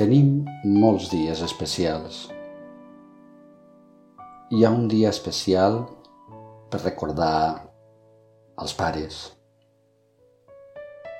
[0.00, 2.22] Tenim molts dies especials.
[4.48, 5.74] Hi ha un dia especial
[6.72, 7.34] per recordar
[8.64, 9.18] els pares.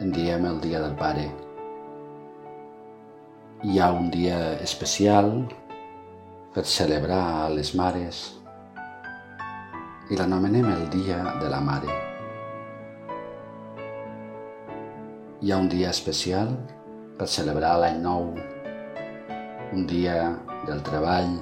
[0.00, 1.26] En diem el Dia del Pare.
[3.68, 5.28] Hi ha un dia especial
[6.54, 8.22] per celebrar les mares
[10.08, 11.98] i l'anomenem el Dia de la Mare.
[15.42, 16.56] Hi ha un dia especial
[17.20, 18.32] per celebrar l'any nou
[19.72, 20.14] un dia
[20.66, 21.36] del treball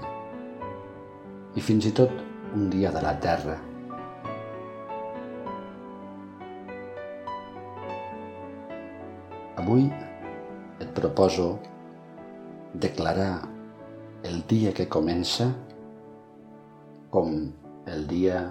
[1.56, 2.12] i fins i tot
[2.54, 3.56] un dia de la terra.
[9.58, 9.88] Avui
[10.78, 11.48] et proposo
[12.74, 13.48] declarar
[14.28, 15.48] el dia que comença
[17.14, 17.40] com
[17.88, 18.44] el dia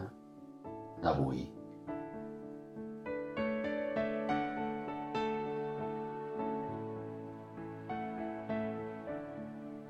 [1.03, 1.56] d'avui.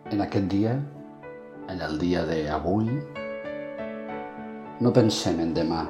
[0.07, 0.71] En aquest dia,
[1.67, 2.85] en el dia d'avui,
[4.79, 5.81] no pensem en demà,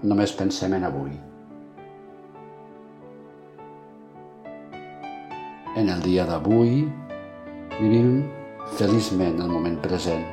[0.00, 1.12] només pensem en avui.
[5.76, 6.86] En el dia d'avui
[7.74, 8.14] vivim
[8.78, 10.24] feliçment el moment present.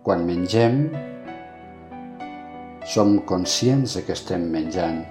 [0.00, 0.86] Quan mengem,
[2.88, 5.04] som conscients de que estem menjant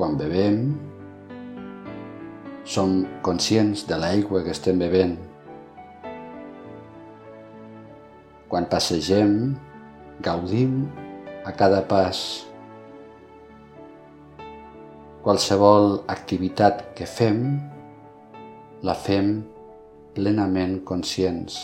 [0.00, 0.62] quan bevem,
[2.64, 5.18] som conscients de l'aigua que estem bevent.
[8.48, 9.34] Quan passegem,
[10.24, 10.86] gaudim
[11.44, 12.22] a cada pas.
[15.20, 17.44] Qualsevol activitat que fem,
[18.80, 19.34] la fem
[20.16, 21.60] plenament conscients.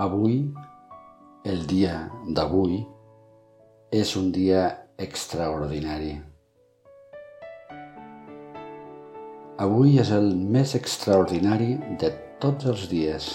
[0.00, 0.36] Avui,
[1.44, 1.92] el dia
[2.36, 2.78] d'avui,
[3.92, 4.62] és un dia
[4.96, 6.14] extraordinari.
[9.60, 13.28] Avui és el més extraordinari de tots els dies.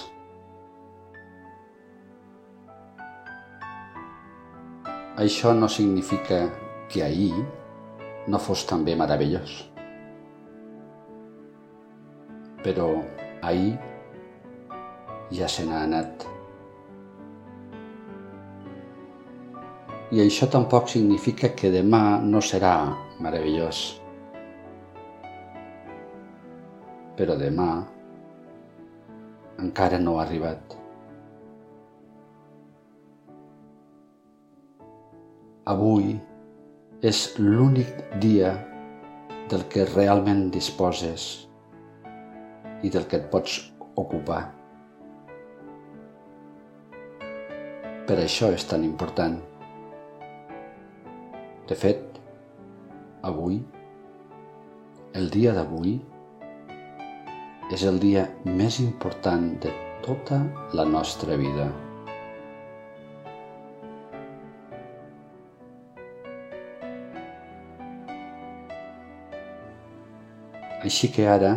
[5.22, 6.48] Això no significa
[6.90, 7.46] que ahir
[8.26, 9.60] no fos també meravellós.
[12.66, 12.96] Però
[13.54, 13.76] ahir
[15.30, 16.34] ja se n'ha anat.
[20.16, 22.76] I això tampoc significa que demà no serà
[23.20, 23.80] meravellós.
[27.20, 27.68] Però demà
[29.60, 30.76] encara no ha arribat.
[35.74, 36.14] Avui
[37.12, 37.92] és l'únic
[38.24, 38.54] dia
[39.52, 41.26] del que realment disposes
[42.88, 43.58] i del que et pots
[44.00, 44.40] ocupar.
[48.08, 49.36] Per això és tan important.
[51.66, 52.20] De fet,
[53.26, 53.56] avui,
[55.18, 55.96] el dia d'avui,
[57.74, 59.72] és el dia més important de
[60.06, 60.38] tota
[60.78, 61.66] la nostra vida.
[70.86, 71.56] Així que ara,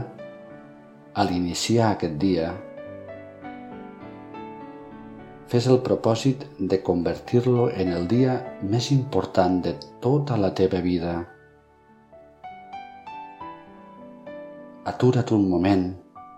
[1.12, 2.48] a l'iniciar aquest dia,
[5.48, 9.72] fes el propòsit de convertir-lo en el dia més important de
[10.04, 11.14] tota la teva vida.
[14.92, 15.86] Atura't un moment,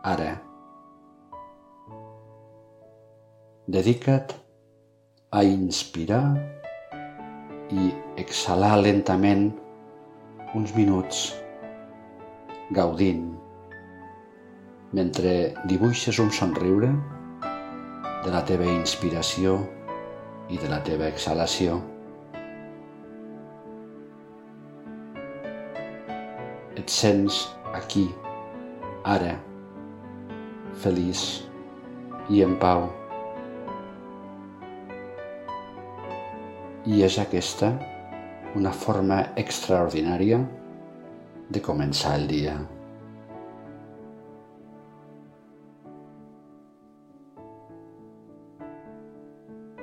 [0.07, 0.31] ara.
[3.67, 4.37] Dedica't
[5.35, 6.25] a inspirar
[7.71, 9.49] i exhalar lentament
[10.55, 11.31] uns minuts,
[12.75, 13.27] gaudint,
[14.95, 15.35] mentre
[15.71, 16.95] dibuixes un somriure
[18.25, 19.55] de la teva inspiració
[20.53, 21.79] i de la teva exhalació.
[26.77, 27.39] Et sents
[27.77, 28.07] aquí,
[29.09, 29.37] ara,
[30.83, 31.23] feliç
[32.29, 32.89] i en pau.
[36.91, 37.73] I és aquesta
[38.59, 40.43] una forma extraordinària
[41.51, 42.59] de començar el dia.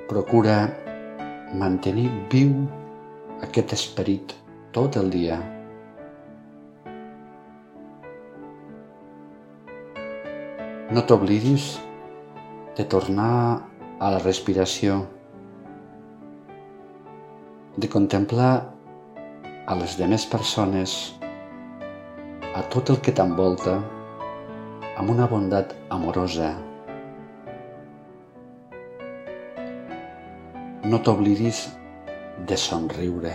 [0.08, 0.70] Procura
[1.60, 2.52] mantenir viu
[3.44, 4.30] aquest esperit
[4.72, 5.34] tot el dia.
[10.96, 11.66] No t'oblidis
[12.78, 13.34] de tornar
[14.00, 14.96] a la respiració,
[17.76, 18.54] de contemplar
[19.66, 20.96] a les demés persones,
[22.56, 23.76] a tot el que t'envolta,
[24.96, 26.48] amb una bondat amorosa
[30.88, 31.58] no t'oblidis
[32.48, 33.32] de somriure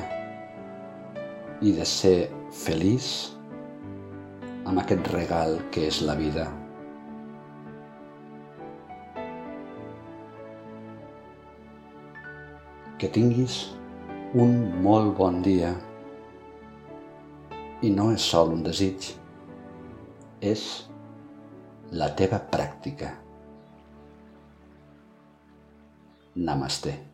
[1.61, 2.15] i de ser
[2.63, 3.09] feliç
[4.65, 6.47] amb aquest regal que és la vida.
[12.97, 13.59] Que tinguis
[14.33, 14.57] un
[14.89, 15.75] molt bon dia.
[17.85, 19.13] I no és sol un desig,
[20.41, 20.67] és
[22.01, 23.13] la teva pràctica.
[26.33, 27.12] Namaste.